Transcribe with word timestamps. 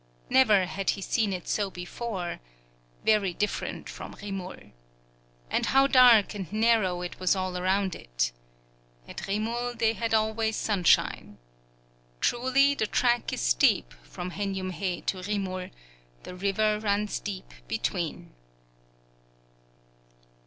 Never 0.31 0.65
had 0.65 0.89
he 0.89 1.01
seen 1.03 1.31
it 1.31 1.47
so 1.47 1.69
before; 1.69 2.39
very 3.05 3.35
different 3.35 3.87
from 3.87 4.15
Rimul. 4.15 4.71
And 5.47 5.65
how 5.67 5.85
dark 5.85 6.33
and 6.33 6.51
narrow 6.51 7.03
it 7.03 7.19
was 7.19 7.35
all 7.35 7.55
around 7.55 7.93
it! 7.93 8.31
At 9.07 9.27
Rimul 9.27 9.77
they 9.77 9.93
had 9.93 10.15
always 10.15 10.55
sunshine. 10.55 11.37
Truly, 12.19 12.73
the 12.73 12.87
track 12.87 13.31
is 13.31 13.41
steep 13.41 13.93
from 14.01 14.31
Henjumhei 14.31 15.05
to 15.05 15.17
Rimul; 15.17 15.69
the 16.23 16.33
river 16.33 16.79
runs 16.79 17.19
deep 17.19 17.53
between. 17.67 18.33